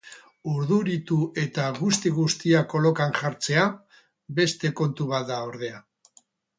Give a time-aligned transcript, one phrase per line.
[0.51, 3.69] Urduritu eta guzti-guztia kolokan jartzea
[4.43, 5.89] beste kontu bat da ordea.